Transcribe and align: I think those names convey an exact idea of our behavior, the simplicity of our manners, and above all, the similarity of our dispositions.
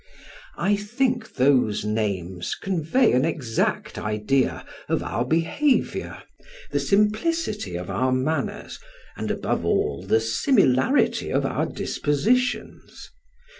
I 0.57 0.77
think 0.77 1.35
those 1.35 1.85
names 1.85 2.55
convey 2.55 3.11
an 3.11 3.23
exact 3.23 3.99
idea 3.99 4.65
of 4.89 5.03
our 5.03 5.23
behavior, 5.23 6.23
the 6.71 6.79
simplicity 6.79 7.75
of 7.75 7.87
our 7.91 8.11
manners, 8.11 8.79
and 9.15 9.29
above 9.29 9.63
all, 9.63 10.01
the 10.01 10.19
similarity 10.19 11.29
of 11.29 11.45
our 11.45 11.67
dispositions. 11.67 13.11